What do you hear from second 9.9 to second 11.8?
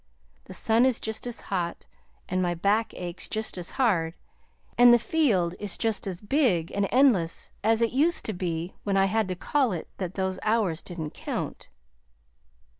that those hours didn't count.